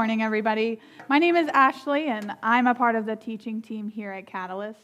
[0.00, 0.80] Morning, everybody.
[1.10, 4.80] My name is Ashley, and I'm a part of the teaching team here at Catalyst.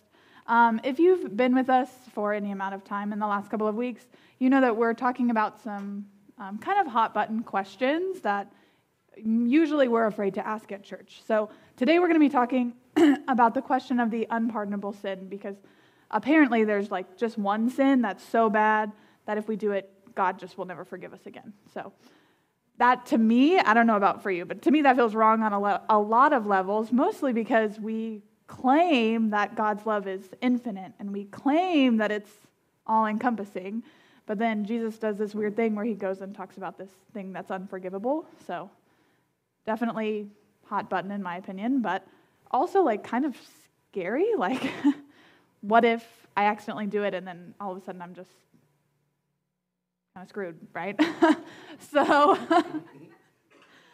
[0.47, 3.66] Um, if you've been with us for any amount of time in the last couple
[3.66, 4.05] of weeks,
[4.39, 6.05] you know that we're talking about some
[6.37, 8.52] um, kind of hot button questions that
[9.16, 11.23] usually we're afraid to ask at church.
[11.27, 12.75] So today we're going to be talking
[13.27, 15.56] about the question of the unpardonable sin because
[16.11, 18.92] apparently there's like just one sin that's so bad
[19.25, 21.55] that if we do it, God just will never forgive us again.
[21.73, 21.95] So
[22.79, 25.43] that to me, I don't know about for you, but to me that feels wrong
[25.43, 30.23] on a, le- a lot of levels, mostly because we claim that God's love is
[30.41, 32.31] infinite and we claim that it's
[32.87, 33.83] all encompassing.
[34.27, 37.33] But then Jesus does this weird thing where he goes and talks about this thing
[37.33, 38.27] that's unforgivable.
[38.47, 38.70] So
[39.65, 40.28] definitely
[40.65, 42.06] hot button in my opinion, but
[42.50, 43.37] also like kind of
[43.91, 44.34] scary.
[44.37, 44.62] Like,
[45.61, 46.05] what if
[46.37, 48.31] I accidentally do it and then all of a sudden I'm just
[50.17, 50.98] kind of screwed, right?
[51.92, 52.39] so,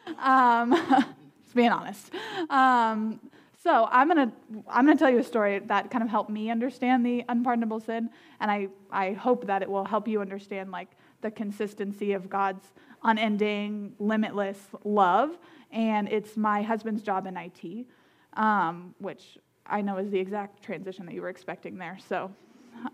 [0.20, 0.70] um,
[1.42, 2.12] just being honest.
[2.48, 3.19] Um,
[3.61, 4.33] so I'm gonna
[4.69, 8.09] I'm gonna tell you a story that kind of helped me understand the unpardonable sin,
[8.39, 10.91] and I I hope that it will help you understand like
[11.23, 12.67] the consistency of God's
[13.03, 15.37] unending, limitless love.
[15.73, 17.87] And it's my husband's job in IT,
[18.34, 21.98] um, which I know is the exact transition that you were expecting there.
[22.09, 22.31] So.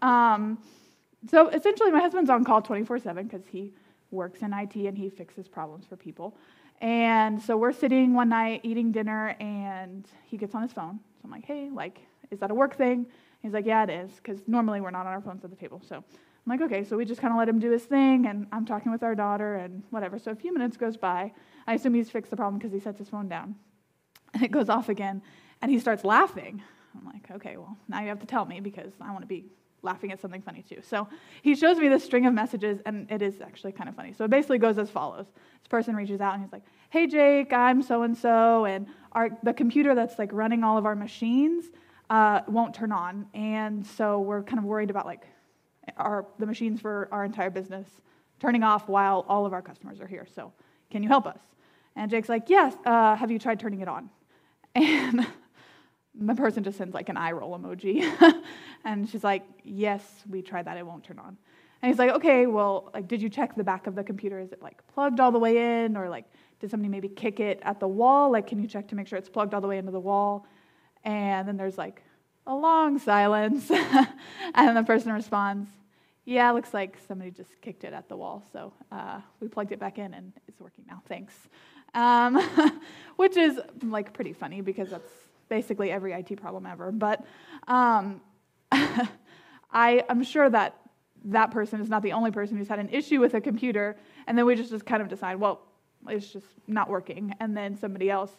[0.01, 0.59] Um,
[1.27, 3.73] so essentially, my husband's on call 24 7 because he
[4.11, 6.37] works in IT and he fixes problems for people.
[6.81, 11.01] And so we're sitting one night eating dinner and he gets on his phone.
[11.17, 13.07] So I'm like, hey, like, is that a work thing?
[13.43, 15.83] He's like, yeah, it is, because normally we're not on our phones at the table.
[15.87, 16.05] So I'm
[16.47, 18.91] like, okay, so we just kind of let him do his thing, and I'm talking
[18.91, 20.19] with our daughter and whatever.
[20.19, 21.33] So a few minutes goes by.
[21.67, 23.57] I assume he's fixed the problem because he sets his phone down.
[24.35, 25.23] And it goes off again,
[25.63, 26.63] and he starts laughing.
[26.95, 29.47] I'm like, okay, well, now you have to tell me because I want to be
[29.83, 30.81] laughing at something funny too.
[30.83, 31.09] So
[31.43, 34.13] he shows me this string of messages, and it is actually kind of funny.
[34.13, 35.27] So it basically goes as follows
[35.61, 39.31] This person reaches out and he's like, Hey, Jake, I'm so and so, and our,
[39.43, 41.67] the computer that's like running all of our machines
[42.11, 43.27] uh, won't turn on.
[43.35, 45.27] And so we're kind of worried about like
[45.97, 47.89] our, the machines for our entire business
[48.41, 50.27] turning off while all of our customers are here.
[50.35, 50.53] So
[50.91, 51.41] can you help us?
[51.97, 54.11] And Jake's like, Yes, uh, have you tried turning it on?
[54.75, 55.27] And
[56.19, 58.11] the person just sends like an eye roll emoji.
[58.85, 60.77] and she's like, Yes, we tried that.
[60.77, 61.37] It won't turn on.
[61.81, 64.39] And he's like, Okay, well, like, did you check the back of the computer?
[64.39, 65.97] Is it like plugged all the way in?
[65.97, 66.25] Or like,
[66.61, 68.31] did somebody maybe kick it at the wall?
[68.31, 70.47] Like, can you check to make sure it's plugged all the way into the wall?
[71.05, 72.03] And then there's like
[72.47, 73.71] a long silence.
[74.55, 75.71] and the person responds,
[76.25, 78.45] Yeah, looks like somebody just kicked it at the wall.
[78.53, 81.03] So uh, we plugged it back in and it's working now.
[81.09, 81.35] Thanks.
[81.95, 82.37] Um,
[83.17, 86.93] which is like pretty funny because that's basically every IT problem ever.
[86.93, 87.25] But
[87.67, 88.21] um,
[88.73, 90.77] I, am sure that
[91.27, 94.37] that person is not the only person who's had an issue with a computer, and
[94.37, 95.61] then we just, just kind of decide, well,
[96.09, 97.35] it's just not working.
[97.41, 98.31] And then somebody else,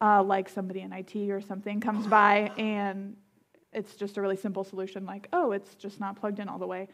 [0.00, 3.16] uh, like somebody in IT or something, comes by and
[3.72, 6.66] it's just a really simple solution, like, oh, it's just not plugged in all the
[6.66, 6.88] way.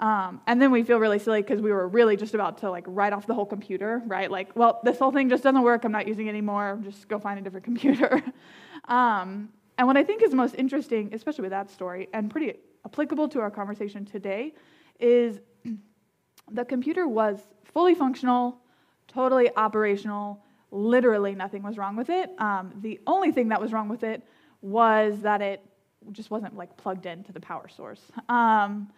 [0.00, 2.84] Um, and then we feel really silly because we were really just about to like
[2.86, 4.28] write off the whole computer, right?
[4.30, 5.84] Like, well, this whole thing just doesn't work.
[5.84, 6.80] I'm not using it anymore.
[6.82, 8.22] Just go find a different computer.
[8.88, 13.28] Um, and what I think is most interesting, especially with that story, and pretty applicable
[13.28, 14.54] to our conversation today,
[15.00, 15.40] is
[16.50, 18.58] the computer was fully functional,
[19.08, 20.42] totally operational.
[20.70, 22.30] Literally nothing was wrong with it.
[22.38, 24.22] Um, the only thing that was wrong with it
[24.60, 25.60] was that it
[26.12, 28.00] just wasn't like plugged into the power source.
[28.28, 28.90] Um,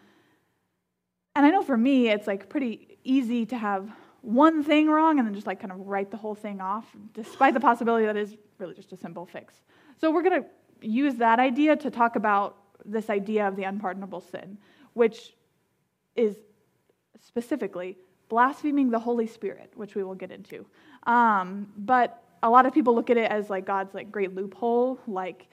[1.35, 3.91] and I know for me, it's like pretty easy to have
[4.23, 7.55] one thing wrong and then just like kind of write the whole thing off, despite
[7.55, 9.61] the possibility that is really just a simple fix.
[10.01, 10.49] So we're going to
[10.87, 14.59] use that idea to talk about this idea of the unpardonable sin,
[14.93, 15.35] which
[16.15, 16.37] is
[17.25, 17.97] specifically
[18.29, 20.67] blaspheming the Holy Spirit, which we will get into.
[21.07, 24.99] Um, but a lot of people look at it as like God's like great loophole,
[25.07, 25.47] like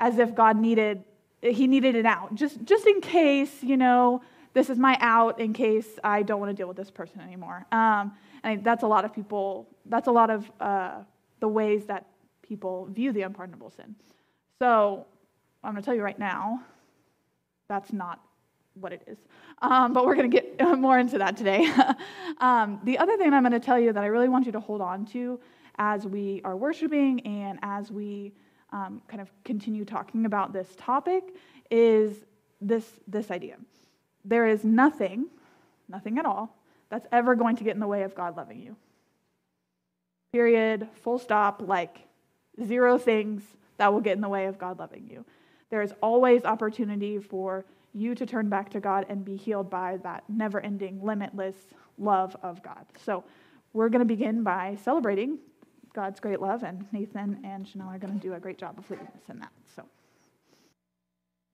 [0.00, 1.04] as if God needed
[1.40, 4.22] he needed it out, just just in case you know
[4.54, 7.64] this is my out in case I don't want to deal with this person anymore.
[7.70, 8.12] Um,
[8.42, 9.68] and that's a lot of people.
[9.86, 10.98] That's a lot of uh,
[11.40, 12.06] the ways that
[12.48, 13.94] people view the unpardonable sin.
[14.58, 15.06] So
[15.62, 16.62] I'm going to tell you right now,
[17.68, 18.20] that's not
[18.74, 19.18] what it is.
[19.60, 21.70] Um, but we're going to get more into that today.
[22.38, 24.60] um, the other thing I'm going to tell you that I really want you to
[24.60, 25.40] hold on to
[25.78, 28.32] as we are worshiping and as we
[28.72, 31.24] um, kind of continue talking about this topic
[31.70, 32.16] is
[32.60, 33.56] this, this idea.
[34.24, 35.26] There is nothing,
[35.88, 36.56] nothing at all,
[36.90, 38.76] that's ever going to get in the way of God loving you.
[40.32, 42.07] Period, full stop, like
[42.64, 43.42] zero things
[43.76, 45.24] that will get in the way of God loving you.
[45.70, 47.64] There is always opportunity for
[47.94, 51.56] you to turn back to God and be healed by that never ending, limitless
[51.98, 52.86] love of God.
[53.04, 53.24] So,
[53.74, 55.38] we're going to begin by celebrating
[55.92, 58.90] God's great love, and Nathan and Chanel are going to do a great job of
[58.90, 59.52] leading us in that.
[59.76, 59.84] So.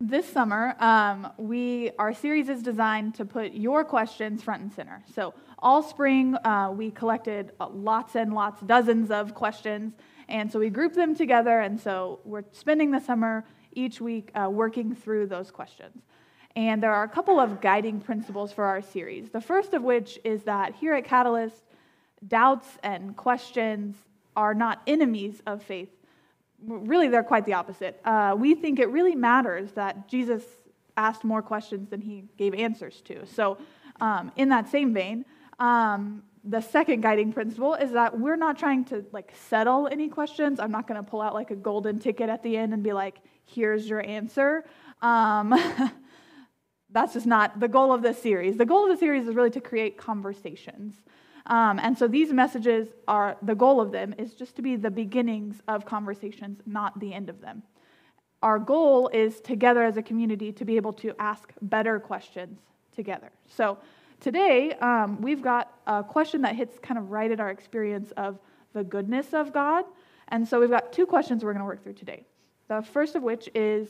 [0.00, 5.04] This summer, um, we our series is designed to put your questions front and center.
[5.14, 9.94] So all spring, uh, we collected uh, lots and lots, dozens of questions,
[10.28, 11.60] and so we grouped them together.
[11.60, 16.02] And so we're spending the summer each week uh, working through those questions.
[16.56, 19.30] And there are a couple of guiding principles for our series.
[19.30, 21.62] The first of which is that here at Catalyst,
[22.26, 23.96] doubts and questions
[24.36, 25.93] are not enemies of faith,
[26.66, 28.00] really, they're quite the opposite.
[28.04, 30.42] Uh, we think it really matters that Jesus
[30.96, 33.26] asked more questions than he gave answers to.
[33.26, 33.58] So,
[34.00, 35.24] um, in that same vein,
[35.58, 40.60] um, the second guiding principle is that we're not trying to like settle any questions.
[40.60, 42.92] I'm not going to pull out like a golden ticket at the end and be
[42.92, 44.64] like, "Here's your answer."
[45.00, 45.54] Um,
[46.90, 48.56] that's just not the goal of this series.
[48.56, 50.94] The goal of the series is really to create conversations.
[51.46, 54.90] Um, and so these messages are the goal of them is just to be the
[54.90, 57.62] beginnings of conversations, not the end of them.
[58.42, 62.60] Our goal is together as a community to be able to ask better questions
[62.94, 63.30] together.
[63.46, 63.78] So
[64.20, 68.38] today um, we've got a question that hits kind of right at our experience of
[68.72, 69.84] the goodness of God.
[70.28, 72.24] And so we've got two questions we're going to work through today.
[72.68, 73.88] The first of which is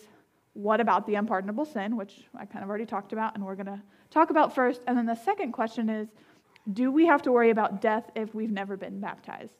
[0.54, 3.66] what about the unpardonable sin, which I kind of already talked about, and we're going
[3.66, 3.80] to
[4.10, 4.82] talk about first.
[4.86, 6.08] And then the second question is
[6.72, 9.52] do we have to worry about death if we've never been baptized?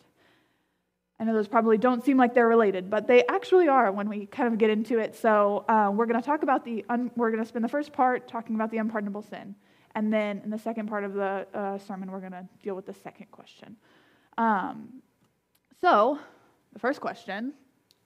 [1.18, 4.26] I know those probably don't seem like they're related, but they actually are when we
[4.26, 5.14] kind of get into it.
[5.14, 7.92] So uh, we're going to talk about the, un- we're going to spend the first
[7.92, 9.54] part talking about the unpardonable sin.
[9.94, 12.86] And then in the second part of the uh, sermon, we're going to deal with
[12.86, 13.76] the second question.
[14.36, 15.02] Um,
[15.80, 16.18] so,
[16.72, 17.52] the first question,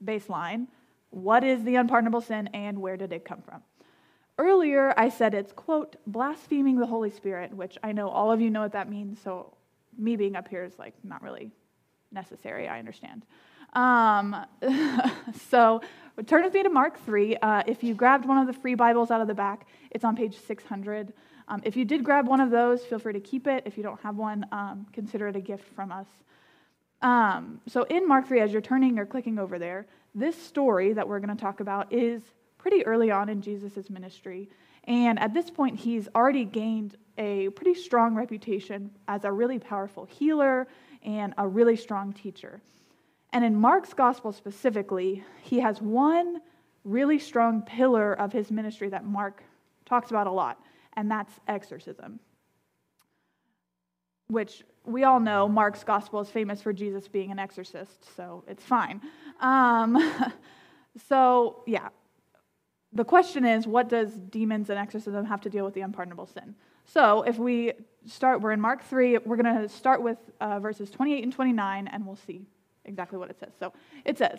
[0.04, 0.66] baseline
[1.10, 3.62] what is the unpardonable sin and where did it come from?
[4.38, 8.50] Earlier, I said it's, quote, blaspheming the Holy Spirit, which I know all of you
[8.50, 9.54] know what that means, so
[9.98, 11.50] me being up here is like not really
[12.12, 13.26] necessary, I understand.
[13.72, 14.36] Um,
[15.50, 15.80] so
[16.26, 17.36] turn with me to Mark 3.
[17.36, 20.16] Uh, if you grabbed one of the free Bibles out of the back, it's on
[20.16, 21.12] page 600.
[21.48, 23.64] Um, if you did grab one of those, feel free to keep it.
[23.66, 26.06] If you don't have one, um, consider it a gift from us.
[27.02, 31.08] Um, so in Mark 3, as you're turning or clicking over there, this story that
[31.08, 32.22] we're going to talk about is
[32.58, 34.48] pretty early on in Jesus' ministry.
[34.84, 40.04] And at this point, he's already gained a pretty strong reputation as a really powerful
[40.04, 40.66] healer
[41.02, 42.60] and a really strong teacher.
[43.32, 46.40] And in Mark's gospel specifically, he has one
[46.84, 49.42] really strong pillar of his ministry that Mark
[49.84, 50.60] talks about a lot,
[50.96, 52.20] and that's exorcism.
[54.28, 58.64] Which we all know Mark's gospel is famous for Jesus being an exorcist, so it's
[58.64, 59.00] fine.
[59.40, 59.98] Um,
[61.08, 61.88] so, yeah,
[62.92, 66.54] the question is what does demons and exorcism have to deal with the unpardonable sin?
[66.84, 67.72] So if we
[68.06, 71.88] start, we're in Mark 3, we're going to start with uh, verses 28 and 29,
[71.88, 72.46] and we'll see
[72.84, 73.52] exactly what it says.
[73.58, 73.72] So
[74.04, 74.38] it says,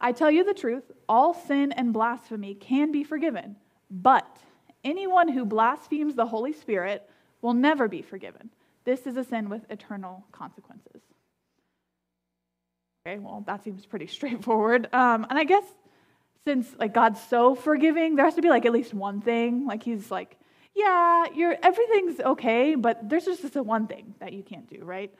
[0.00, 3.56] I tell you the truth, all sin and blasphemy can be forgiven,
[3.90, 4.38] but
[4.84, 7.08] anyone who blasphemes the Holy Spirit
[7.42, 8.50] will never be forgiven.
[8.84, 11.02] This is a sin with eternal consequences.
[13.06, 14.88] Okay, well, that seems pretty straightforward.
[14.92, 15.64] Um, and I guess
[16.48, 19.66] since like God's so forgiving, there has to be like at least one thing.
[19.66, 20.38] Like he's like,
[20.74, 25.12] yeah, you're everything's okay, but there's just this one thing that you can't do, right?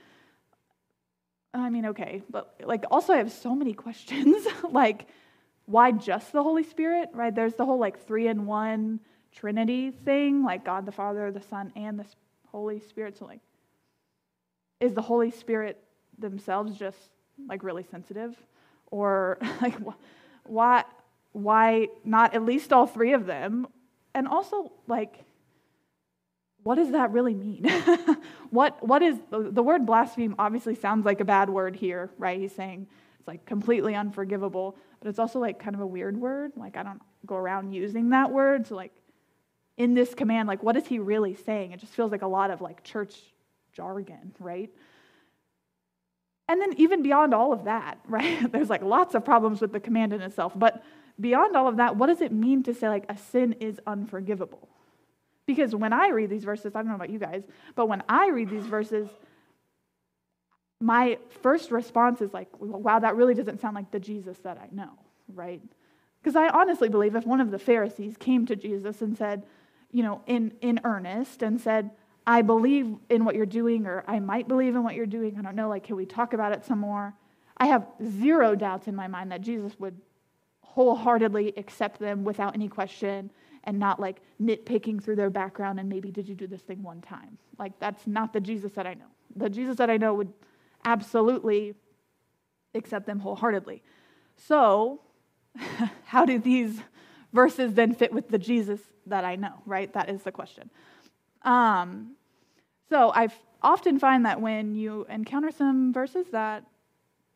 [1.52, 4.46] I mean, okay, but like also I have so many questions.
[4.70, 5.06] like,
[5.66, 7.34] why just the Holy Spirit, right?
[7.34, 11.74] There's the whole like three in one Trinity thing, like God the Father, the Son,
[11.76, 12.06] and the
[12.46, 13.18] Holy Spirit.
[13.18, 13.40] So like,
[14.80, 15.76] is the Holy Spirit
[16.18, 17.10] themselves just
[17.46, 18.34] like really sensitive,
[18.90, 19.74] or like
[20.44, 20.84] why?
[21.32, 23.66] Why not at least all three of them?
[24.14, 25.24] And also, like,
[26.62, 27.64] what does that really mean?
[28.50, 32.40] what, what is the word blaspheme obviously sounds like a bad word here, right?
[32.40, 32.86] He's saying
[33.18, 36.52] it's like completely unforgivable, but it's also like kind of a weird word.
[36.56, 38.66] Like, I don't go around using that word.
[38.66, 38.92] So, like,
[39.76, 41.72] in this command, like, what is he really saying?
[41.72, 43.14] It just feels like a lot of like church
[43.72, 44.70] jargon, right?
[46.48, 48.50] And then, even beyond all of that, right?
[48.50, 50.82] There's like lots of problems with the command in itself, but
[51.20, 54.68] beyond all of that, what does it mean to say like a sin is unforgivable?
[55.46, 57.42] Because when I read these verses, I don't know about you guys,
[57.74, 59.08] but when I read these verses,
[60.80, 64.68] my first response is like, wow, that really doesn't sound like the Jesus that I
[64.74, 64.90] know,
[65.34, 65.60] right?
[66.22, 69.44] Because I honestly believe if one of the Pharisees came to Jesus and said,
[69.90, 71.90] you know, in, in earnest and said,
[72.26, 75.42] I believe in what you're doing, or I might believe in what you're doing, I
[75.42, 77.14] don't know, like, can we talk about it some more?
[77.56, 79.96] I have zero doubts in my mind that Jesus would
[80.78, 83.28] wholeheartedly accept them without any question
[83.64, 87.00] and not like nitpicking through their background and maybe did you do this thing one
[87.00, 87.36] time.
[87.58, 89.10] Like that's not the Jesus that I know.
[89.34, 90.32] The Jesus that I know would
[90.84, 91.74] absolutely
[92.76, 93.82] accept them wholeheartedly.
[94.36, 95.00] So,
[96.04, 96.78] how do these
[97.32, 99.92] verses then fit with the Jesus that I know, right?
[99.94, 100.70] That is the question.
[101.42, 102.12] Um,
[102.88, 103.30] so, I
[103.62, 106.62] often find that when you encounter some verses that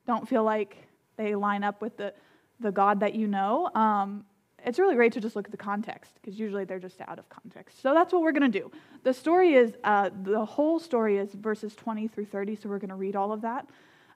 [0.07, 0.77] don't feel like
[1.17, 2.15] they line up with the,
[2.63, 4.25] the God that you know, um,
[4.65, 7.29] it's really great to just look at the context because usually they're just out of
[7.29, 7.83] context.
[7.83, 8.71] So that's what we're going to do.
[9.03, 12.91] The story is, uh, the whole story is verses 20 through 30, so we're going
[12.91, 13.67] to read all of that.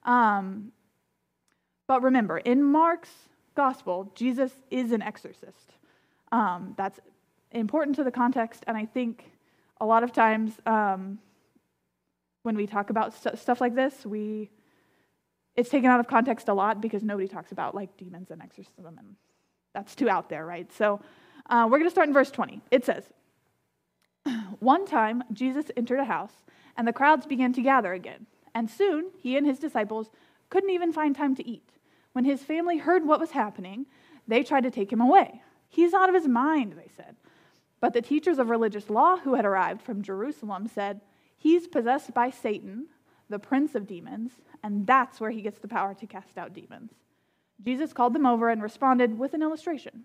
[0.04, 0.72] Um,
[1.88, 3.10] but remember, in Mark's
[3.54, 5.72] gospel, Jesus is an exorcist.
[6.30, 7.00] Um, that's
[7.50, 9.24] important to the context, and I think
[9.80, 11.18] a lot of times um,
[12.42, 14.50] when we talk about st- stuff like this, we
[15.56, 18.98] it's taken out of context a lot because nobody talks about like demons and exorcism,
[18.98, 19.16] and
[19.74, 20.70] that's too out there, right?
[20.72, 21.00] So
[21.48, 22.60] uh, we're going to start in verse 20.
[22.70, 23.04] It says,
[24.58, 26.44] One time Jesus entered a house,
[26.76, 30.10] and the crowds began to gather again, and soon he and his disciples
[30.50, 31.70] couldn't even find time to eat.
[32.12, 33.86] When his family heard what was happening,
[34.26, 35.42] they tried to take him away.
[35.68, 37.16] He's out of his mind, they said.
[37.80, 41.00] But the teachers of religious law who had arrived from Jerusalem said,
[41.36, 42.86] He's possessed by Satan,
[43.28, 46.92] the prince of demons, and that's where he gets the power to cast out demons.
[47.64, 50.04] Jesus called them over and responded with an illustration.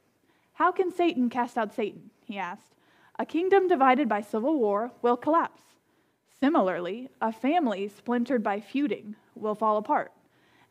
[0.53, 2.09] How can Satan cast out Satan?
[2.25, 2.75] He asked.
[3.19, 5.61] A kingdom divided by civil war will collapse.
[6.39, 10.11] Similarly, a family splintered by feuding will fall apart.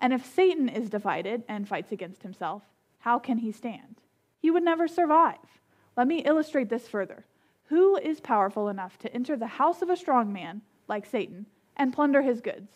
[0.01, 2.63] And if Satan is divided and fights against himself,
[3.01, 4.01] how can he stand?
[4.39, 5.37] He would never survive.
[5.97, 7.25] Let me illustrate this further.
[7.67, 11.47] Who is powerful enough to enter the house of a strong man, like Satan,
[11.77, 12.71] and plunder his goods?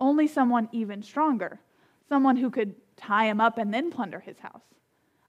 [0.00, 1.60] Only someone even stronger,
[2.08, 4.64] someone who could tie him up and then plunder his house.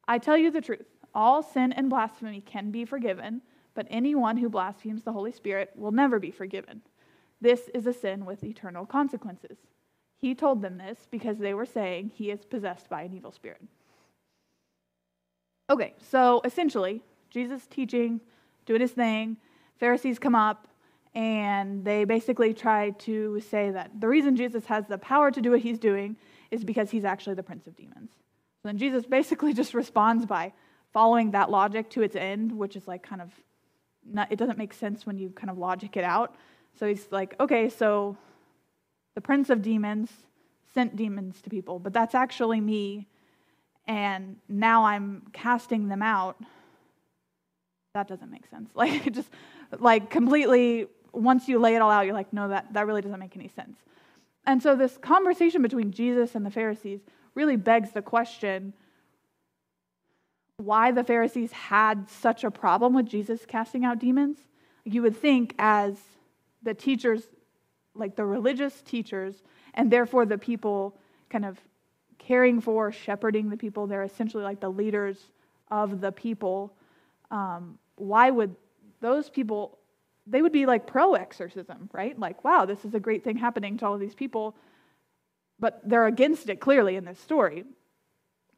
[0.07, 3.41] I tell you the truth all sin and blasphemy can be forgiven,
[3.73, 6.81] but anyone who blasphemes the Holy Spirit will never be forgiven.
[7.41, 9.57] This is a sin with eternal consequences.
[10.17, 13.61] He told them this because they were saying he is possessed by an evil spirit.
[15.69, 18.21] Okay, so essentially, Jesus teaching,
[18.65, 19.37] doing his thing,
[19.79, 20.67] Pharisees come up,
[21.15, 25.51] and they basically try to say that the reason Jesus has the power to do
[25.51, 26.15] what he's doing
[26.51, 28.11] is because he's actually the prince of demons.
[28.61, 30.53] So then Jesus basically just responds by
[30.93, 33.31] following that logic to its end, which is like kind of
[34.09, 36.35] not, it doesn't make sense when you kind of logic it out.
[36.79, 38.17] So he's like, okay, so
[39.15, 40.09] the prince of demons
[40.73, 43.07] sent demons to people, but that's actually me,
[43.87, 46.37] and now I'm casting them out.
[47.93, 48.69] That doesn't make sense.
[48.75, 49.29] Like, just
[49.79, 50.87] like completely,
[51.19, 53.47] once you lay it all out, you're like, no, that, that really doesn't make any
[53.47, 53.77] sense.
[54.45, 57.01] And so, this conversation between Jesus and the Pharisees
[57.35, 58.73] really begs the question
[60.57, 64.37] why the Pharisees had such a problem with Jesus casting out demons.
[64.85, 65.97] You would think, as
[66.63, 67.23] the teachers
[67.97, 69.43] like the religious teachers,
[69.73, 70.97] and therefore the people
[71.29, 71.59] kind of
[72.17, 73.87] caring for, shepherding the people.
[73.87, 75.17] They're essentially like the leaders
[75.69, 76.73] of the people.
[77.31, 78.55] Um, why would
[79.01, 79.77] those people,
[80.29, 82.17] they would be like pro exorcism, right?
[82.19, 84.55] Like, wow, this is a great thing happening to all of these people.
[85.59, 87.63] But they're against it clearly in this story.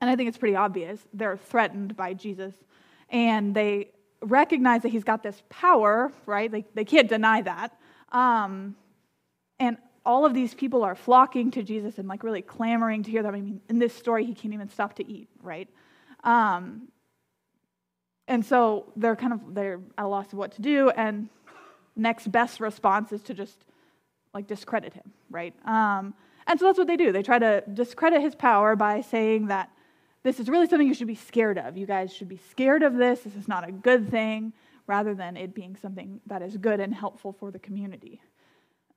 [0.02, 1.00] And I think it's pretty obvious.
[1.14, 2.54] They're threatened by Jesus.
[3.10, 3.90] And they
[4.22, 6.52] recognize that he's got this power, right?
[6.52, 7.78] They, they can't deny that.
[8.12, 8.76] Um,
[9.60, 13.24] and all of these people are flocking to Jesus and like really clamoring to hear
[13.24, 13.36] them.
[13.36, 15.70] I mean, in this story, he can't even stop to eat, right?
[16.24, 16.90] Um,
[18.28, 21.30] and so they're kind of they're at a loss of what to do, and
[22.00, 23.66] next best response is to just
[24.34, 25.54] like discredit him, right?
[25.66, 26.14] Um,
[26.48, 27.12] and so that's what they do.
[27.12, 29.70] They try to discredit his power by saying that
[30.24, 31.78] this is really something you should be scared of.
[31.78, 33.22] You guys should be scared of this.
[33.22, 34.54] This is not a good thing,
[34.88, 38.22] rather than it being something that is good and helpful for the community.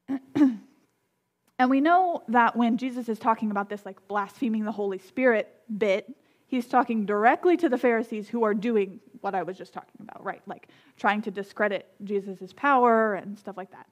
[0.35, 5.55] and we know that when Jesus is talking about this, like blaspheming the Holy Spirit
[5.79, 6.13] bit,
[6.47, 10.23] he's talking directly to the Pharisees who are doing what I was just talking about,
[10.25, 10.43] right?
[10.47, 13.87] Like trying to discredit Jesus' power and stuff like that.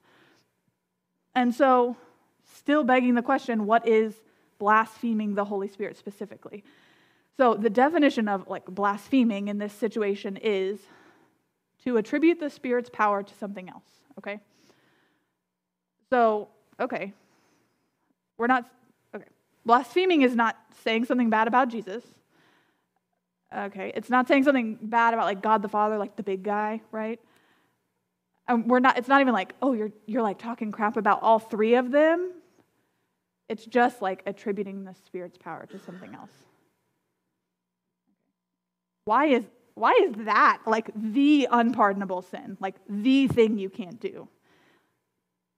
[1.33, 1.95] And so,
[2.55, 4.13] still begging the question what is
[4.59, 6.63] blaspheming the Holy Spirit specifically?
[7.37, 10.79] So, the definition of like blaspheming in this situation is
[11.85, 13.87] to attribute the Spirit's power to something else,
[14.19, 14.39] okay?
[16.09, 17.13] So, okay.
[18.37, 18.69] We're not,
[19.15, 19.25] okay.
[19.65, 22.03] Blaspheming is not saying something bad about Jesus.
[23.55, 23.91] Okay.
[23.95, 27.19] It's not saying something bad about like God the Father, like the big guy, right?
[28.47, 31.39] And we're not, it's not even like, oh, you're, you're like talking crap about all
[31.39, 32.33] three of them.
[33.49, 36.31] It's just like attributing the Spirit's power to something else.
[39.05, 39.43] Why is,
[39.73, 42.57] why is that like the unpardonable sin?
[42.59, 44.29] Like the thing you can't do?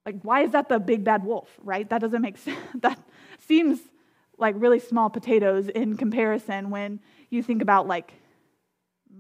[0.06, 1.90] Like, why is that the big bad wolf, right?
[1.90, 2.60] That doesn't make sense.
[2.76, 3.00] That
[3.40, 3.80] seems
[4.38, 7.00] like really small potatoes in comparison when
[7.34, 8.14] you think about like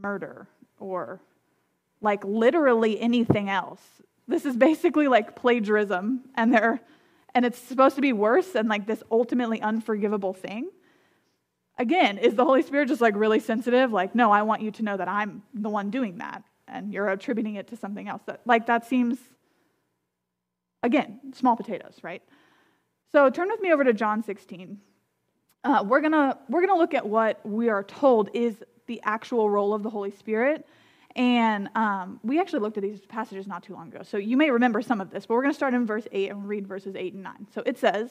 [0.01, 0.47] murder
[0.79, 1.19] or
[2.01, 3.81] like literally anything else.
[4.27, 6.81] This is basically like plagiarism and they're
[7.35, 10.69] and it's supposed to be worse and like this ultimately unforgivable thing.
[11.79, 13.91] Again, is the Holy Spirit just like really sensitive?
[13.91, 17.09] Like, no, I want you to know that I'm the one doing that and you're
[17.09, 18.21] attributing it to something else.
[18.27, 19.17] That like that seems
[20.83, 22.21] again, small potatoes, right?
[23.11, 24.79] So turn with me over to John 16.
[25.63, 29.73] Uh, we're gonna we're gonna look at what we are told is the actual role
[29.73, 30.67] of the Holy Spirit
[31.15, 34.01] and um, we actually looked at these passages not too long ago.
[34.03, 36.31] So you may remember some of this, but we're going to start in verse 8
[36.31, 37.47] and read verses 8 and 9.
[37.53, 38.09] So it says,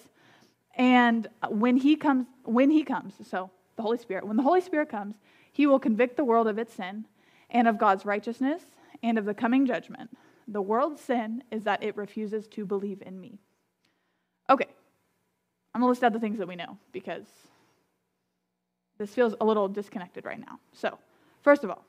[0.76, 4.88] And when he comes, when he comes, so the Holy Spirit, when the Holy Spirit
[4.88, 5.16] comes,
[5.50, 7.06] he will convict the world of its sin
[7.50, 8.62] and of God's righteousness
[9.02, 10.16] and of the coming judgment.
[10.47, 13.38] The world's sin is that it refuses to believe in me.
[14.49, 14.66] Okay,
[15.75, 17.25] I'm going to list out the things that we know because
[18.99, 20.59] this feels a little disconnected right now.
[20.73, 20.99] So,
[21.43, 21.85] first of all,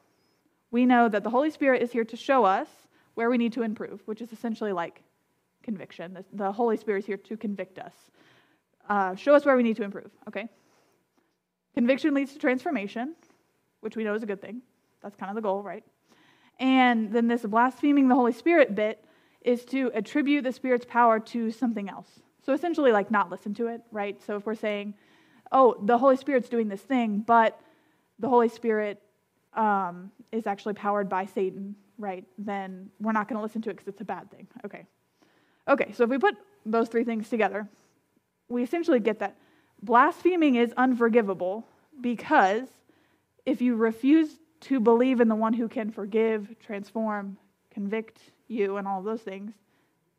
[0.72, 2.68] we know that the Holy Spirit is here to show us
[3.14, 5.04] where we need to improve, which is essentially like
[5.62, 6.18] conviction.
[6.34, 7.94] The, Holy Spirit is here to convict us,
[8.90, 10.50] uh, show us where we need to improve, okay?
[11.76, 13.16] Conviction leads to transformation,
[13.82, 14.62] which we know is a good thing.
[15.02, 15.84] That's kind of the goal, right?
[16.60, 19.04] And then this blaspheming the Holy Spirit bit
[19.42, 22.23] is to attribute the Spirit's power to something else.
[22.46, 24.22] So essentially, like not listen to it, right?
[24.26, 24.94] So if we're saying,
[25.52, 27.60] oh, the Holy Spirit's doing this thing, but
[28.20, 29.02] the Holy Spirit
[29.54, 33.74] um, is actually powered by Satan, right, then we're not going to listen to it
[33.74, 34.48] because it's a bad thing.
[34.66, 34.86] Okay.
[35.68, 37.68] Okay, so if we put those three things together,
[38.50, 39.38] we essentially get that
[39.82, 41.66] blaspheming is unforgivable
[42.02, 42.68] because
[43.46, 47.38] if you refuse to believe in the one who can forgive, transform,
[47.72, 49.54] convict you, and all those things,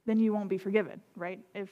[0.06, 1.40] then you won't be forgiven, right?
[1.54, 1.70] If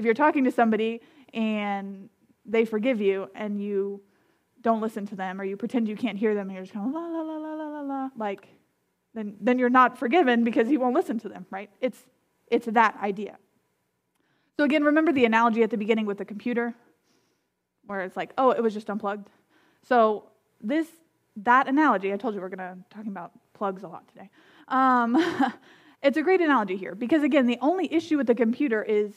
[0.00, 1.02] if you're talking to somebody
[1.34, 2.08] and
[2.46, 4.00] they forgive you and you
[4.62, 6.90] don't listen to them or you pretend you can't hear them and you're just of
[6.90, 8.48] la la la la la la la like
[9.12, 11.70] then then you're not forgiven because you won't listen to them right?
[11.82, 11.98] It's
[12.46, 13.36] it's that idea.
[14.56, 16.74] So again remember the analogy at the beginning with the computer
[17.86, 19.28] where it's like oh it was just unplugged.
[19.82, 20.30] So
[20.62, 20.88] this
[21.36, 24.30] that analogy i told you we're going to talking about plugs a lot today.
[24.68, 25.16] Um,
[26.02, 29.12] it's a great analogy here because again the only issue with the computer is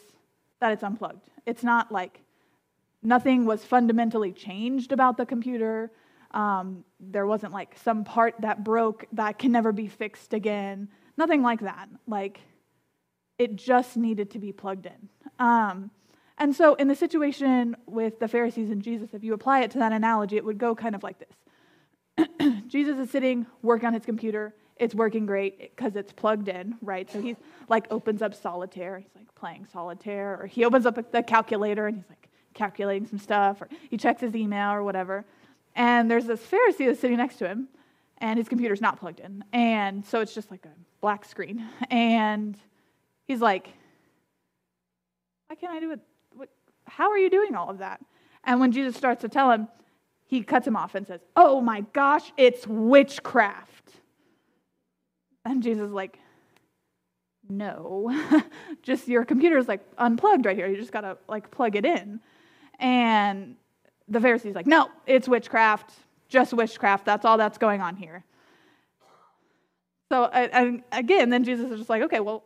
[0.63, 2.23] that it's unplugged it's not like
[3.03, 5.91] Nothing was fundamentally changed about the computer.
[6.31, 10.87] Um, there wasn't like some part that broke that can never be fixed again.
[11.17, 11.89] Nothing like that.
[12.07, 12.39] Like,
[13.37, 15.09] it just needed to be plugged in.
[15.37, 15.91] Um,
[16.37, 19.79] and so, in the situation with the Pharisees and Jesus, if you apply it to
[19.79, 24.05] that analogy, it would go kind of like this Jesus is sitting, working on his
[24.05, 24.55] computer.
[24.77, 27.09] It's working great because it's plugged in, right?
[27.11, 27.37] So he's
[27.69, 28.99] like opens up solitaire.
[28.99, 33.19] He's like playing solitaire, or he opens up the calculator and he's like, calculating some
[33.19, 35.25] stuff, or he checks his email or whatever.
[35.75, 37.67] And there's this Pharisee that's sitting next to him,
[38.19, 39.43] and his computer's not plugged in.
[39.51, 41.65] And so it's just like a black screen.
[41.89, 42.57] And
[43.25, 43.69] he's like,
[45.47, 45.99] Why can't I do it?
[46.35, 46.49] What,
[46.85, 48.01] how are you doing all of that?
[48.43, 49.67] And when Jesus starts to tell him,
[50.25, 53.91] he cuts him off and says, Oh my gosh, it's witchcraft.
[55.45, 56.19] And Jesus is like,
[57.49, 58.11] No,
[58.83, 60.67] just your computer's like unplugged right here.
[60.67, 62.19] You just gotta like plug it in.
[62.79, 63.55] And
[64.07, 65.91] the Pharisees like, no, it's witchcraft,
[66.27, 67.05] just witchcraft.
[67.05, 68.23] That's all that's going on here.
[70.09, 72.43] So and again, then Jesus is just like, okay, well,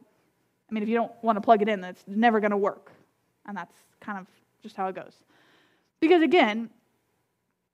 [0.69, 2.91] I mean, if you don't want to plug it in, that's never going to work.
[3.45, 4.27] And that's kind of
[4.62, 5.13] just how it goes.
[5.99, 6.69] Because again,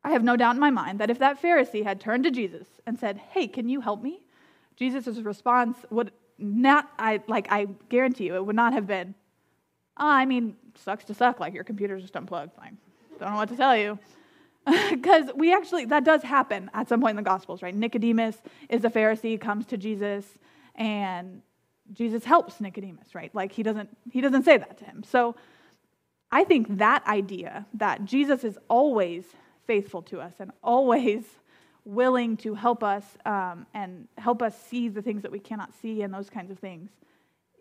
[0.03, 2.67] I have no doubt in my mind that if that Pharisee had turned to Jesus
[2.85, 4.22] and said, hey, can you help me?
[4.75, 9.15] Jesus' response would not, I like, I guarantee you, it would not have been,
[9.97, 12.57] oh, I mean, sucks to suck, like your computer's just unplugged.
[12.57, 12.73] Like,
[13.19, 13.99] don't know what to tell you.
[14.89, 17.75] Because we actually, that does happen at some point in the Gospels, right?
[17.75, 18.37] Nicodemus
[18.69, 20.25] is a Pharisee, comes to Jesus,
[20.75, 21.41] and
[21.91, 23.33] Jesus helps Nicodemus, right?
[23.35, 25.03] Like he doesn't, he doesn't say that to him.
[25.03, 25.35] So
[26.31, 29.25] I think that idea that Jesus is always
[29.67, 31.25] faithful to us and always
[31.85, 36.01] willing to help us um, and help us see the things that we cannot see
[36.01, 36.89] and those kinds of things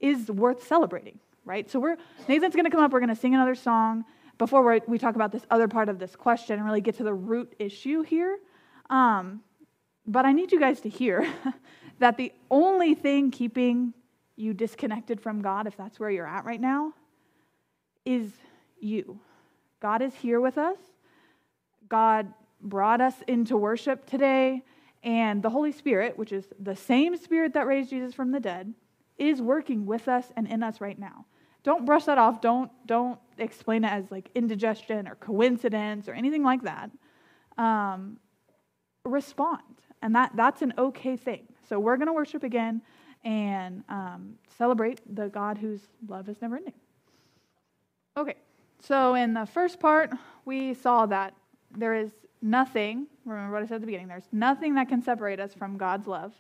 [0.01, 1.71] is worth celebrating, right?
[1.71, 1.97] So we're
[2.29, 2.93] Nathan's going to come up.
[2.93, 4.05] We're going to sing another song
[4.39, 7.15] before we talk about this other part of this question and really get to the
[7.15, 8.39] root issue here.
[8.91, 9.41] Um,
[10.07, 11.33] but I need you guys to hear
[11.99, 13.95] that the only thing keeping
[14.37, 16.93] you disconnected from God, if that's where you're at right now,
[18.05, 18.31] is
[18.81, 19.21] you.
[19.81, 20.79] God is here with us.
[21.89, 24.62] God brought us into worship today,
[25.03, 28.72] and the Holy Spirit, which is the same Spirit that raised Jesus from the dead,
[29.18, 31.27] is working with us and in us right now.
[31.64, 32.40] don't brush that off.
[32.40, 36.90] Don't don't explain it as like indigestion or coincidence or anything like that.
[37.59, 38.18] Um,
[39.05, 39.62] respond,
[40.03, 41.46] and that that's an okay thing.
[41.68, 42.83] So we're going to worship again
[43.25, 46.75] and um, celebrate the God whose love is never ending.
[48.16, 48.35] Okay,
[48.81, 50.11] so in the first part,
[50.44, 51.35] we saw that
[51.70, 52.11] there is
[52.42, 55.76] nothing, remember what I said at the beginning, there's nothing that can separate us from
[55.76, 56.33] God's love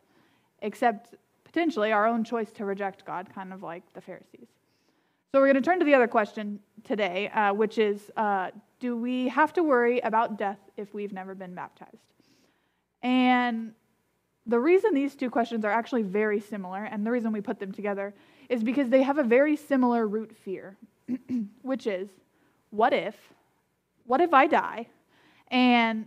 [0.60, 4.48] except potentially our own choice to reject God, kind of like the Pharisees.
[5.32, 8.96] So we're going to turn to the other question today, uh, which is uh, do
[8.96, 11.96] we have to worry about death if we've never been baptized?
[13.02, 13.72] And
[14.46, 17.72] the reason these two questions are actually very similar, and the reason we put them
[17.72, 18.12] together,
[18.48, 20.76] is because they have a very similar root fear,
[21.62, 22.08] which is
[22.70, 23.14] what if,
[24.04, 24.88] what if I die
[25.52, 26.06] and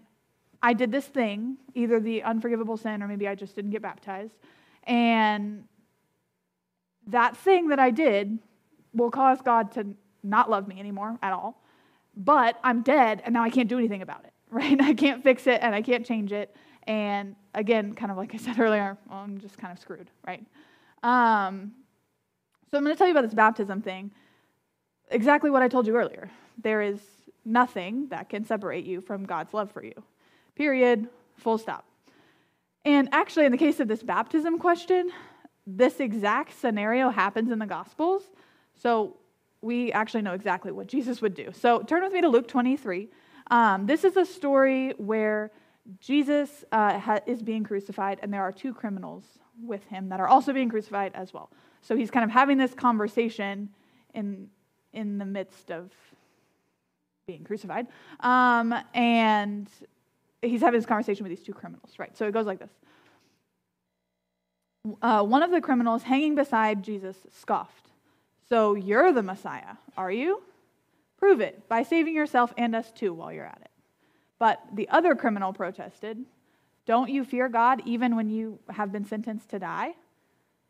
[0.62, 4.36] I did this thing, either the unforgivable sin or maybe I just didn't get baptized,
[4.84, 5.64] and
[7.08, 8.40] that thing that I did
[8.94, 9.88] will cause God to
[10.24, 11.62] not love me anymore at all,
[12.18, 14.82] but I'm dead and now I can't do anything about it, right?
[14.82, 16.56] I can't fix it and I can't change it
[16.88, 20.44] and again, kind of like I said earlier, well, I'm just kind of screwed, right?
[21.04, 21.72] Um,
[22.70, 24.12] so I'm going to tell you about this baptism thing.
[25.10, 26.30] Exactly what I told you earlier.
[26.62, 27.00] There is
[27.46, 29.94] nothing that can separate you from God's love for you.
[30.56, 31.08] Period.
[31.38, 31.86] Full stop.
[32.84, 35.12] And actually, in the case of this baptism question,
[35.66, 38.24] this exact scenario happens in the Gospels.
[38.76, 39.18] So
[39.62, 41.52] we actually know exactly what Jesus would do.
[41.54, 43.10] So turn with me to Luke 23.
[43.50, 45.52] Um, this is a story where
[46.00, 49.24] Jesus uh, ha- is being crucified, and there are two criminals
[49.64, 51.52] with him that are also being crucified as well.
[51.82, 53.70] So he's kind of having this conversation
[54.14, 54.50] in,
[54.94, 55.92] in the midst of
[57.28, 57.88] being crucified.
[58.20, 59.68] Um, and
[60.44, 62.16] he's having this conversation with these two criminals, right?
[62.16, 62.70] So it goes like this.
[65.02, 67.90] Uh, one of the criminals hanging beside Jesus scoffed.
[68.48, 70.44] So you're the Messiah, are you?
[71.18, 73.72] Prove it by saving yourself and us too while you're at it.
[74.38, 76.20] But the other criminal protested,
[76.86, 79.96] Don't you fear God even when you have been sentenced to die?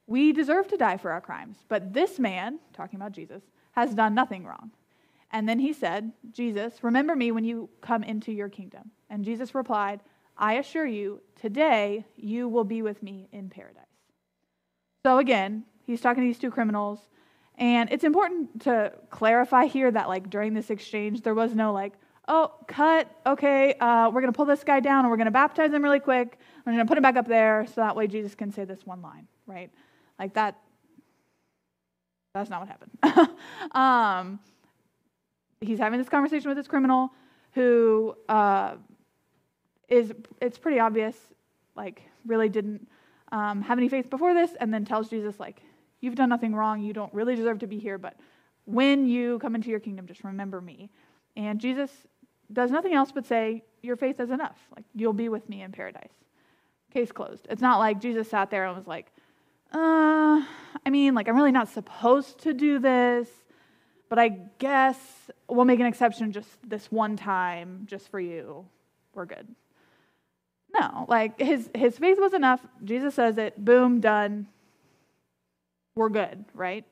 [0.07, 3.41] We deserve to die for our crimes, but this man, talking about Jesus,
[3.71, 4.71] has done nothing wrong.
[5.31, 8.91] And then he said, Jesus, remember me when you come into your kingdom.
[9.09, 10.01] And Jesus replied,
[10.37, 13.83] I assure you, today you will be with me in paradise.
[15.05, 16.99] So again, he's talking to these two criminals.
[17.57, 21.93] And it's important to clarify here that, like, during this exchange, there was no, like,
[22.27, 25.31] oh, cut, okay, uh, we're going to pull this guy down and we're going to
[25.31, 26.37] baptize him really quick.
[26.65, 28.85] We're going to put him back up there so that way Jesus can say this
[28.85, 29.71] one line, right?
[30.19, 30.59] Like that,
[32.33, 33.29] that's not what happened.
[33.71, 34.39] um,
[35.67, 37.11] he's having this conversation with this criminal
[37.53, 38.75] who uh,
[39.87, 41.15] is, it's pretty obvious,
[41.75, 42.87] like, really didn't
[43.31, 45.61] um, have any faith before this, and then tells Jesus, like,
[46.01, 46.81] you've done nothing wrong.
[46.81, 48.15] You don't really deserve to be here, but
[48.65, 50.89] when you come into your kingdom, just remember me.
[51.35, 51.91] And Jesus
[52.51, 54.57] does nothing else but say, Your faith is enough.
[54.75, 56.13] Like, you'll be with me in paradise.
[56.91, 57.47] Case closed.
[57.49, 59.11] It's not like Jesus sat there and was like,
[59.73, 60.41] uh,
[60.85, 63.27] I mean, like, I'm really not supposed to do this,
[64.09, 64.97] but I guess
[65.47, 68.65] we'll make an exception just this one time, just for you.
[69.13, 69.47] We're good.
[70.77, 72.59] No, like, his, his faith was enough.
[72.83, 74.47] Jesus says it, boom, done.
[75.95, 76.83] We're good, right?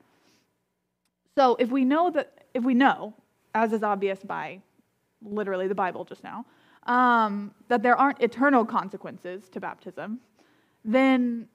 [1.38, 3.14] So if we know that, if we know,
[3.54, 4.62] as is obvious by
[5.22, 6.46] literally the Bible just now,
[6.86, 10.20] um, that there aren't eternal consequences to baptism,
[10.86, 11.48] then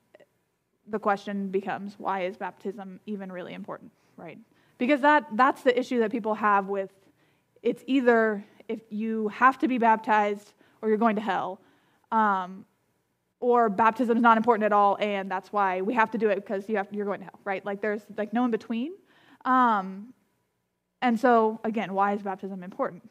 [0.87, 4.39] the question becomes why is baptism even really important, right?
[4.79, 6.91] Because that, that's the issue that people have with
[7.63, 11.61] it's either if you have to be baptized or you're going to hell,
[12.13, 12.65] um,
[13.41, 16.37] or baptism is not important at all, and that's why we have to do it
[16.37, 17.65] because you have, you're going to hell, right?
[17.65, 18.93] Like there's like no in between.
[19.45, 20.13] Um,
[21.03, 23.09] and so, again, why is baptism important?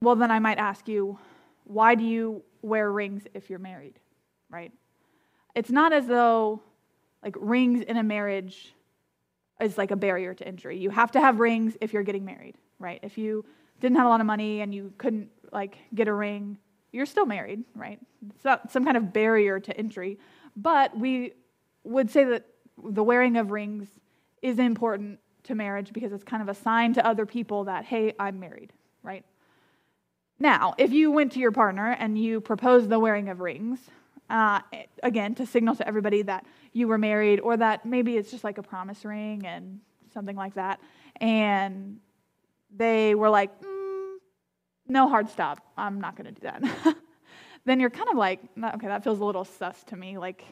[0.00, 1.18] Well, then I might ask you,
[1.64, 3.98] why do you wear rings if you're married,
[4.50, 4.72] right?
[5.54, 6.60] It's not as though
[7.22, 8.73] like rings in a marriage
[9.64, 10.78] is like a barrier to entry.
[10.78, 13.00] You have to have rings if you're getting married, right?
[13.02, 13.44] If you
[13.80, 16.58] didn't have a lot of money and you couldn't like get a ring,
[16.92, 17.98] you're still married, right?
[18.34, 20.18] It's not some kind of barrier to entry.
[20.56, 21.32] But we
[21.82, 22.46] would say that
[22.82, 23.88] the wearing of rings
[24.42, 28.14] is important to marriage because it's kind of a sign to other people that, hey,
[28.18, 28.72] I'm married,
[29.02, 29.24] right?
[30.38, 33.78] Now, if you went to your partner and you proposed the wearing of rings,
[34.30, 34.60] uh,
[35.02, 38.58] again, to signal to everybody that you were married, or that maybe it's just like
[38.58, 39.80] a promise ring and
[40.12, 40.80] something like that,
[41.20, 41.98] and
[42.74, 44.14] they were like, mm,
[44.88, 46.96] no hard stop, I'm not going to do that.
[47.64, 48.40] then you're kind of like,
[48.74, 50.18] okay, that feels a little sus to me.
[50.18, 50.44] Like,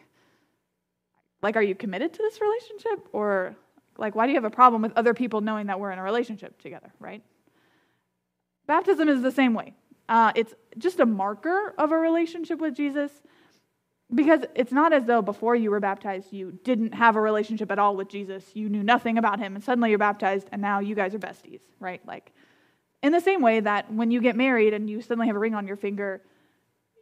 [1.43, 3.57] like, are you committed to this relationship, or
[3.99, 6.03] Like, why do you have a problem with other people knowing that we're in a
[6.03, 7.23] relationship together, right?
[8.67, 9.75] Baptism is the same way.
[10.09, 13.11] Uh, it's just a marker of a relationship with Jesus
[14.15, 17.79] because it's not as though before you were baptized you didn't have a relationship at
[17.79, 18.45] all with Jesus.
[18.55, 21.61] You knew nothing about him, and suddenly you're baptized, and now you guys are besties,
[21.81, 22.01] right?
[22.07, 22.33] Like,
[23.03, 25.55] in the same way that when you get married and you suddenly have a ring
[25.55, 26.23] on your finger,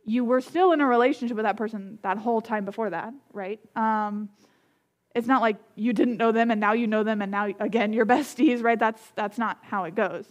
[0.05, 3.61] you were still in a relationship with that person that whole time before that, right?
[3.77, 4.31] Um,
[5.15, 7.93] it's not like you didn't know them and now you know them and now again
[7.93, 8.79] you're besties, right?
[8.79, 10.27] That's that's not how it goes.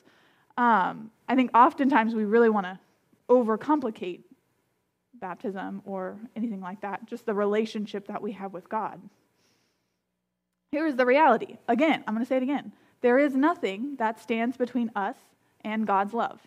[0.58, 2.80] Um, I think oftentimes we really want to
[3.30, 4.22] overcomplicate
[5.20, 9.02] baptism or anything like that, just the relationship that we have with God.
[10.72, 11.58] Here is the reality.
[11.68, 12.72] Again, I'm going to say it again.
[13.02, 15.16] There is nothing that stands between us
[15.64, 16.40] and God's love.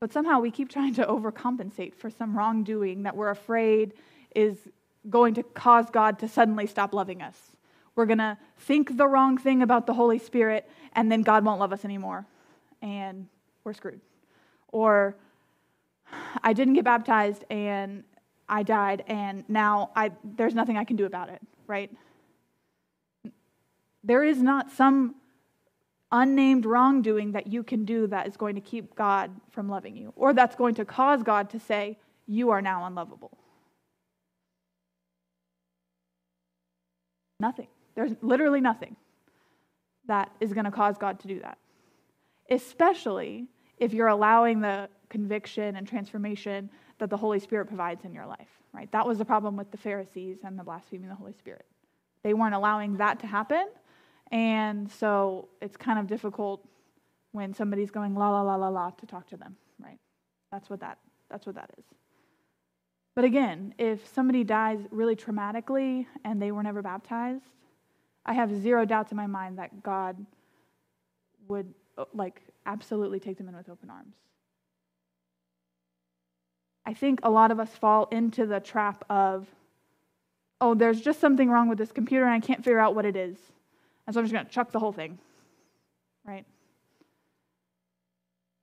[0.00, 3.94] But somehow we keep trying to overcompensate for some wrongdoing that we're afraid
[4.34, 4.56] is
[5.08, 7.36] going to cause God to suddenly stop loving us.
[7.96, 11.60] We're going to think the wrong thing about the Holy Spirit, and then God won't
[11.60, 12.26] love us anymore,
[12.82, 13.28] and
[13.62, 14.00] we're screwed.
[14.68, 15.16] Or
[16.42, 18.04] I didn't get baptized, and
[18.48, 21.90] I died, and now I, there's nothing I can do about it, right?
[24.02, 25.14] There is not some
[26.12, 30.12] unnamed wrongdoing that you can do that is going to keep God from loving you,
[30.16, 33.36] or that's going to cause God to say, You are now unlovable.
[37.40, 37.68] Nothing.
[37.94, 38.96] There's literally nothing
[40.06, 41.58] that is going to cause God to do that.
[42.50, 48.26] Especially if you're allowing the conviction and transformation that the Holy Spirit provides in your
[48.26, 48.90] life, right?
[48.92, 51.66] That was the problem with the Pharisees and the blaspheming the Holy Spirit.
[52.22, 53.68] They weren't allowing that to happen,
[54.30, 56.66] and so it's kind of difficult
[57.32, 59.98] when somebody's going la la la la la to talk to them, right?
[60.50, 60.98] That's what that
[61.30, 61.84] that's what that is.
[63.14, 67.44] But again, if somebody dies really traumatically and they were never baptized,
[68.26, 70.16] I have zero doubts in my mind that God
[71.46, 71.72] would
[72.12, 74.14] like absolutely take them in with open arms.
[76.86, 79.46] I think a lot of us fall into the trap of,
[80.60, 83.16] oh, there's just something wrong with this computer and I can't figure out what it
[83.16, 83.36] is.
[84.06, 85.18] And so I'm just going to chuck the whole thing.
[86.26, 86.44] Right?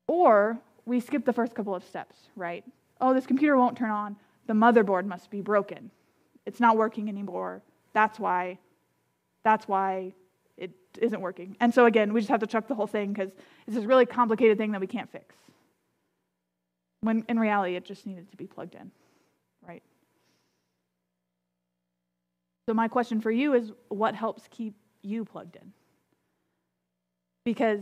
[0.08, 2.64] Or we skip the first couple of steps, right?
[3.00, 4.16] Oh, this computer won't turn on.
[4.48, 5.90] The motherboard must be broken.
[6.46, 7.62] It's not working anymore.
[7.94, 8.58] That's why
[9.44, 10.14] that's why
[10.62, 11.58] it isn't working.
[11.60, 13.32] And so again, we just have to chuck the whole thing because
[13.66, 15.36] it's this really complicated thing that we can't fix.
[17.02, 18.92] When in reality it just needed to be plugged in,
[19.68, 19.82] right?
[22.70, 25.74] So my question for you is what helps keep you plugged in.
[27.44, 27.82] Because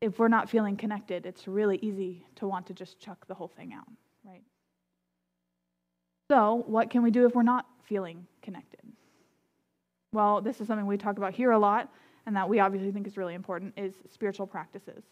[0.00, 3.48] if we're not feeling connected, it's really easy to want to just chuck the whole
[3.48, 3.88] thing out,
[4.24, 4.42] right?
[6.30, 8.79] So, what can we do if we're not feeling connected?
[10.12, 11.88] Well, this is something we talk about here a lot,
[12.26, 15.04] and that we obviously think is really important, is spiritual practices.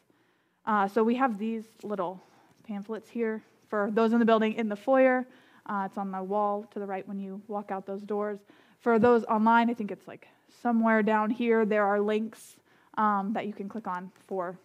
[0.66, 2.20] Uh, so we have these little
[2.66, 5.24] pamphlets here for those in the building in the foyer.
[5.66, 8.40] Uh, it's on the wall to the right when you walk out those doors.
[8.80, 10.26] For those online, I think it's like
[10.62, 12.56] somewhere down here, there are links
[12.96, 14.58] um, that you can click on for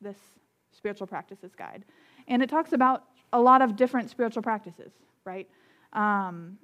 [0.00, 0.16] this
[0.70, 1.84] spiritual practices guide.
[2.28, 4.92] And it talks about a lot of different spiritual practices,
[5.24, 5.48] right?
[5.92, 6.58] Um,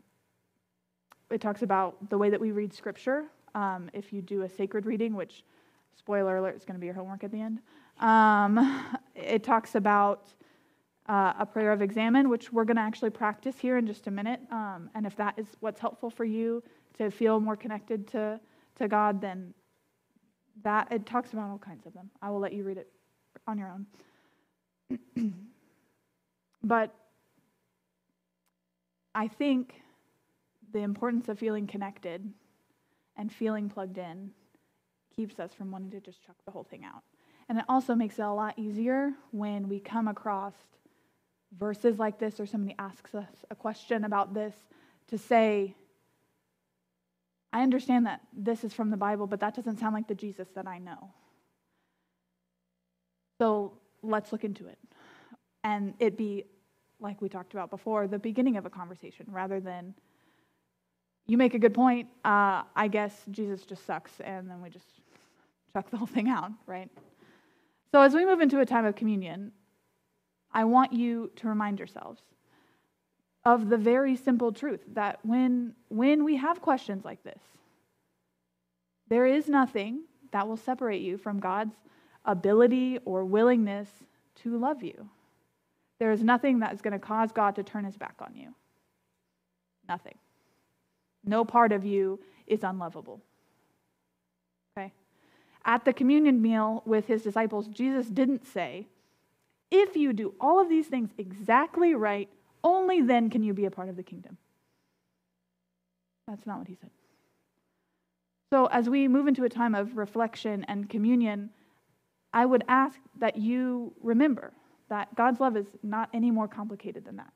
[1.31, 3.25] it talks about the way that we read scripture.
[3.55, 5.45] Um, if you do a sacred reading, which,
[5.97, 7.61] spoiler alert, is going to be your homework at the end.
[8.01, 10.29] Um, it talks about
[11.09, 14.11] uh, a prayer of examen, which we're going to actually practice here in just a
[14.11, 14.41] minute.
[14.51, 16.63] Um, and if that is what's helpful for you,
[16.99, 18.41] to feel more connected to,
[18.77, 19.55] to God, then
[20.63, 22.11] that it talks about all kinds of them.
[22.21, 22.91] I will let you read it
[23.47, 23.87] on your own.
[26.63, 26.95] but
[29.15, 29.81] I think
[30.73, 32.33] the importance of feeling connected
[33.17, 34.31] and feeling plugged in
[35.17, 37.03] keeps us from wanting to just chuck the whole thing out.
[37.49, 40.55] And it also makes it a lot easier when we come across
[41.59, 44.55] verses like this or somebody asks us a question about this
[45.09, 45.75] to say,
[47.53, 50.49] I understand that this is from the Bible, but that doesn't sound like the Jesus
[50.55, 51.11] that I know.
[53.39, 54.79] So let's look into it.
[55.65, 56.45] And it be,
[57.01, 59.95] like we talked about before, the beginning of a conversation rather than,
[61.29, 62.09] you make a good point.
[62.25, 64.87] Uh, I guess Jesus just sucks, and then we just
[65.73, 66.91] chuck the whole thing out, right?
[67.93, 69.53] So as we move into a time of communion,
[70.53, 72.23] I want you to remind yourselves
[73.45, 77.41] of the very simple truth that when, when we have questions like this,
[79.09, 81.75] there is nothing that will separate you from God's
[82.25, 83.89] ability or willingness
[84.43, 85.09] to love you.
[85.99, 88.55] There is nothing that is going to cause God to turn his back on you.
[89.89, 90.19] Nothing.
[91.29, 93.21] No part of you is unlovable.
[94.77, 94.93] Okay?
[95.65, 98.87] At the communion meal with his disciples, Jesus didn't say,
[99.71, 102.31] If you do all of these things exactly right,
[102.65, 104.39] only then can you be a part of the kingdom.
[106.27, 106.91] That's not what he said.
[108.51, 111.51] So, as we move into a time of reflection and communion,
[112.33, 114.53] I would ask that you remember
[114.89, 117.33] that God's love is not any more complicated than that.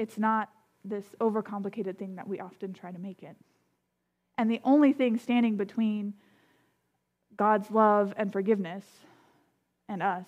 [0.00, 0.50] It's not
[0.84, 3.36] this overcomplicated thing that we often try to make it.
[4.38, 6.14] And the only thing standing between
[7.36, 8.84] God's love and forgiveness
[9.88, 10.26] and us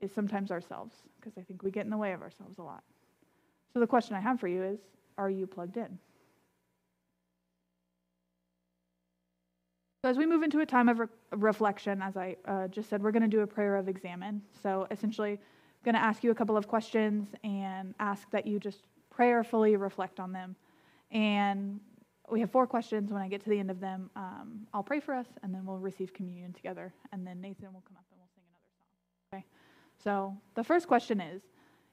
[0.00, 2.82] is sometimes ourselves, because I think we get in the way of ourselves a lot.
[3.72, 4.78] So the question I have for you is
[5.16, 5.98] are you plugged in?
[10.04, 13.02] So, as we move into a time of re- reflection, as I uh, just said,
[13.02, 14.42] we're going to do a prayer of examen.
[14.62, 15.38] So, essentially, I'm
[15.84, 18.86] going to ask you a couple of questions and ask that you just
[19.18, 20.54] prayerfully reflect on them.
[21.10, 21.80] And
[22.30, 23.12] we have four questions.
[23.12, 25.66] When I get to the end of them, um, I'll pray for us, and then
[25.66, 26.94] we'll receive communion together.
[27.10, 29.40] And then Nathan will come up and we'll sing another song.
[29.40, 29.44] Okay?
[30.04, 31.42] So, the first question is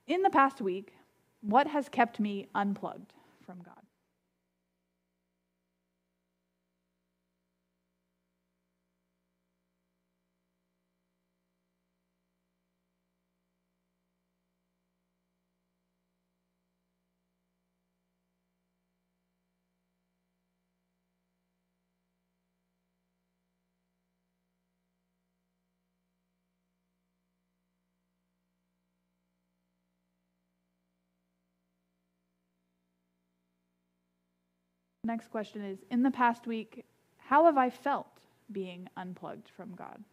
[0.06, 0.94] In the past week,
[1.42, 3.85] what has kept me unplugged from God?
[35.06, 36.84] Next question is In the past week,
[37.18, 38.08] how have I felt
[38.52, 40.04] being unplugged from God?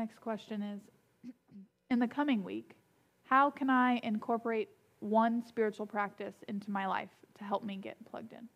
[0.00, 0.80] Next question is
[1.90, 2.76] In the coming week,
[3.24, 4.68] how can I incorporate
[5.00, 8.48] one spiritual practice into my life to help me get plugged in?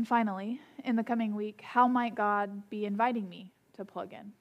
[0.00, 4.32] And finally, in the coming week, how might God be inviting me to plug in?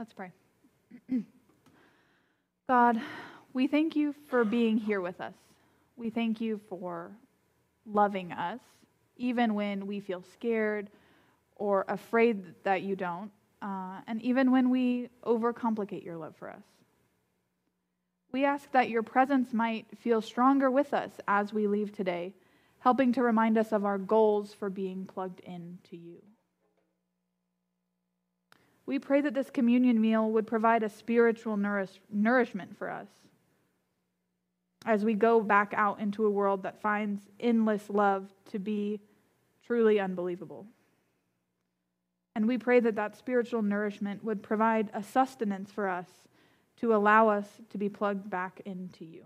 [0.00, 0.32] Let's pray.
[2.66, 3.02] God,
[3.52, 5.34] we thank you for being here with us.
[5.94, 7.10] We thank you for
[7.84, 8.60] loving us,
[9.18, 10.88] even when we feel scared
[11.56, 13.30] or afraid that you don't,
[13.60, 16.64] uh, and even when we overcomplicate your love for us.
[18.32, 22.32] We ask that your presence might feel stronger with us as we leave today,
[22.78, 26.22] helping to remind us of our goals for being plugged in to you.
[28.90, 33.06] We pray that this communion meal would provide a spiritual nourish, nourishment for us
[34.84, 38.98] as we go back out into a world that finds endless love to be
[39.64, 40.66] truly unbelievable.
[42.34, 46.08] And we pray that that spiritual nourishment would provide a sustenance for us
[46.78, 49.22] to allow us to be plugged back into you.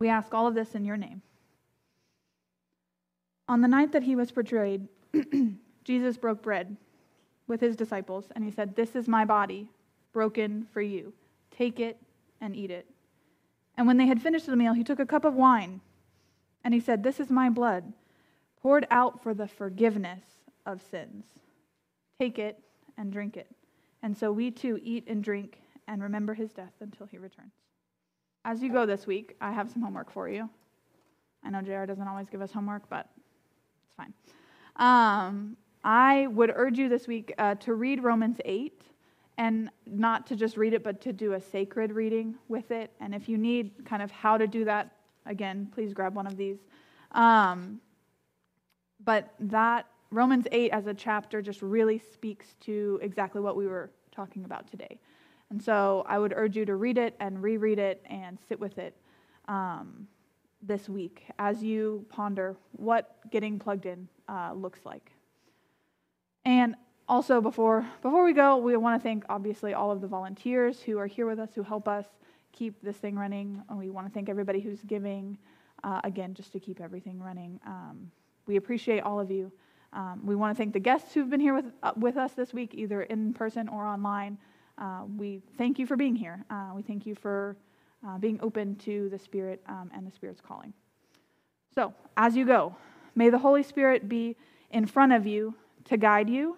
[0.00, 1.22] We ask all of this in your name.
[3.48, 4.88] On the night that he was betrayed,
[5.84, 6.76] Jesus broke bread
[7.50, 9.68] with his disciples, and he said, This is my body,
[10.12, 11.12] broken for you.
[11.50, 11.98] Take it
[12.40, 12.86] and eat it.
[13.76, 15.80] And when they had finished the meal, he took a cup of wine,
[16.64, 17.92] and he said, This is my blood,
[18.62, 20.22] poured out for the forgiveness
[20.64, 21.24] of sins.
[22.18, 22.58] Take it
[22.96, 23.50] and drink it.
[24.02, 27.52] And so we too eat and drink and remember his death until he returns.
[28.44, 30.48] As you go this week, I have some homework for you.
[31.44, 33.08] I know JR doesn't always give us homework, but
[33.86, 34.14] it's fine.
[34.76, 38.82] Um, I would urge you this week uh, to read Romans 8
[39.38, 42.92] and not to just read it, but to do a sacred reading with it.
[43.00, 44.92] And if you need kind of how to do that,
[45.24, 46.58] again, please grab one of these.
[47.12, 47.80] Um,
[49.02, 53.90] but that Romans 8 as a chapter just really speaks to exactly what we were
[54.12, 54.98] talking about today.
[55.48, 58.78] And so I would urge you to read it and reread it and sit with
[58.78, 58.94] it
[59.48, 60.06] um,
[60.62, 65.12] this week as you ponder what getting plugged in uh, looks like.
[66.44, 66.74] And
[67.08, 70.98] also, before, before we go, we want to thank obviously all of the volunteers who
[70.98, 72.06] are here with us, who help us
[72.52, 73.62] keep this thing running.
[73.68, 75.36] And we want to thank everybody who's giving,
[75.82, 77.58] uh, again, just to keep everything running.
[77.66, 78.10] Um,
[78.46, 79.50] we appreciate all of you.
[79.92, 82.54] Um, we want to thank the guests who've been here with, uh, with us this
[82.54, 84.38] week, either in person or online.
[84.78, 86.44] Uh, we thank you for being here.
[86.48, 87.56] Uh, we thank you for
[88.06, 90.72] uh, being open to the Spirit um, and the Spirit's calling.
[91.74, 92.76] So, as you go,
[93.14, 94.36] may the Holy Spirit be
[94.70, 95.54] in front of you
[95.86, 96.56] to guide you.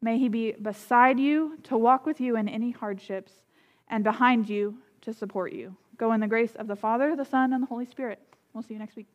[0.00, 3.32] May he be beside you to walk with you in any hardships
[3.88, 5.76] and behind you to support you.
[5.96, 8.18] Go in the grace of the Father, the Son, and the Holy Spirit.
[8.52, 9.06] We'll see you next week.